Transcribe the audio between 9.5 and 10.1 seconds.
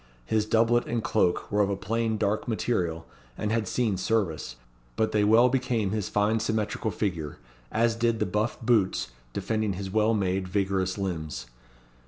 his